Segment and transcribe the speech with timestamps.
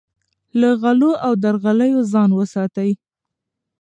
[0.59, 2.89] له غلو او درغلیو ځان وساتئ.